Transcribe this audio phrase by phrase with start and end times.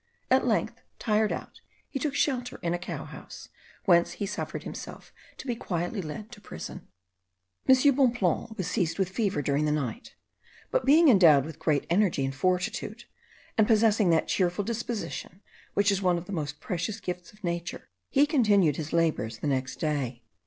[0.31, 3.49] At length, tired out, he took shelter in a cow house,
[3.85, 6.87] whence he suffered himself to be quietly led to prison.
[7.69, 7.75] M.
[7.95, 10.15] Bonpland was seized with fever during the night;
[10.71, 13.03] but being endowed with great energy and fortitude,
[13.59, 15.43] and possessing that cheerful disposition
[15.75, 19.45] which is one of the most precious gifts of nature, he continued his labours the
[19.45, 20.23] next day.